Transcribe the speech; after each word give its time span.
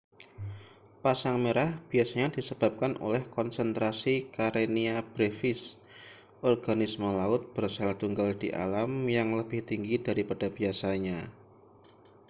pasang 1.05 1.35
merah 1.45 1.71
biasanya 1.93 2.27
disebabkan 2.41 2.91
oleh 3.07 3.21
konsentrasi 3.37 4.15
karenia 4.35 4.95
brevis 5.13 5.61
organisme 6.51 7.09
laut 7.19 7.43
bersel 7.55 7.91
tunggal 8.01 8.29
di 8.41 8.49
alam 8.65 8.91
yang 9.17 9.29
lebih 9.39 9.61
tinggi 9.69 9.95
daripada 10.07 10.47
biasanya 10.57 11.19